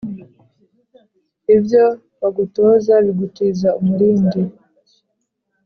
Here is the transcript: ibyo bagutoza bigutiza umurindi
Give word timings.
ibyo 1.55 1.83
bagutoza 2.19 2.93
bigutiza 3.05 3.69
umurindi 3.79 4.41